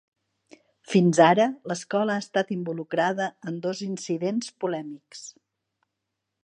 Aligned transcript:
Fins 0.93 1.19
ara, 1.25 1.45
l'escola 1.71 2.15
ha 2.15 2.23
estat 2.25 2.49
involucrada 2.57 3.29
en 3.51 3.61
dos 3.67 3.83
incidents 3.89 4.53
polèmics. 4.65 5.25